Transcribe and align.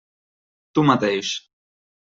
Tu 0.73 0.87
mateix. 0.91 1.33